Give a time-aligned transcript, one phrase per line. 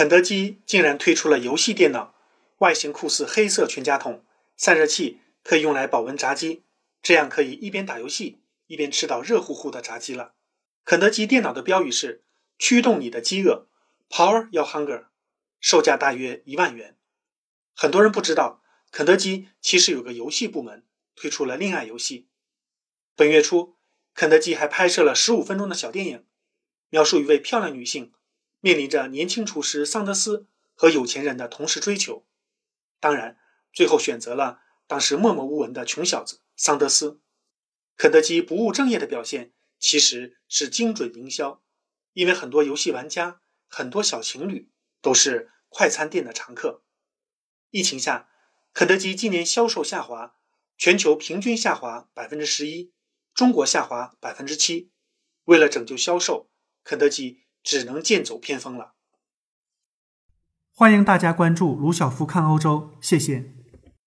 [0.00, 2.14] 肯德基竟然推出了游戏电脑，
[2.60, 4.24] 外形酷似黑色全家桶，
[4.56, 6.62] 散热器可以用来保温炸鸡，
[7.02, 10.32] 这样可以一边打游戏一边吃到热乎乎的炸鸡了。
[10.86, 12.24] 肯德基电脑的标语是
[12.58, 13.66] “驱动你的饥饿
[14.08, 15.08] ”，Power your hunger，
[15.60, 16.96] 售价大约一万元。
[17.74, 22.30] 很多人不知道，肯德基其实有个游戏部门，推出了恋爱游戏。
[23.14, 23.76] 本月初，
[24.14, 26.24] 肯德基还拍摄了十五分钟的小电影，
[26.88, 28.14] 描述一位漂亮女性。
[28.60, 32.26] 面临着年轻厨师桑德斯和有钱人的同时追求，
[33.00, 33.38] 当然，
[33.72, 37.20] 最后选择了当时默默无闻的穷小子桑德斯。
[37.96, 41.62] 肯德基不务正业的表现其实是精准营销，
[42.12, 44.70] 因为很多游戏玩家、很多小情侣
[45.00, 46.82] 都是快餐店的常客。
[47.70, 48.30] 疫情下，
[48.72, 50.34] 肯德基今年销售下滑，
[50.76, 52.92] 全球平均下滑百分之十一，
[53.34, 54.90] 中国下滑百分之七。
[55.44, 56.50] 为了拯救销售，
[56.84, 57.42] 肯德基。
[57.62, 58.94] 只能剑走偏锋了。
[60.72, 63.59] 欢迎大家关注卢晓夫看欧洲，谢谢。